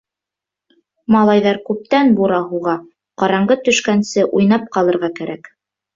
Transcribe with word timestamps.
Малайҙар 1.15 1.59
күптән 1.67 2.09
бура 2.21 2.39
һуға, 2.53 2.73
ҡараңғы 3.25 3.59
төшкәнсе 3.69 4.29
уйнап 4.41 4.69
ҡалырға 4.79 5.13
кәрәк. 5.21 5.53